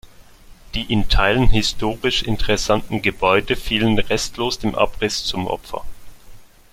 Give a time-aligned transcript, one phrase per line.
[0.73, 5.85] Die in Teilen historisch interessanten Gebäude fielen restlos dem Abriss zum Opfer.